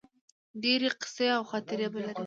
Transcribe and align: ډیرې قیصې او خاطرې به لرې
ډیرې 0.63 0.89
قیصې 1.01 1.27
او 1.37 1.43
خاطرې 1.51 1.87
به 1.91 1.99
لرې 2.03 2.13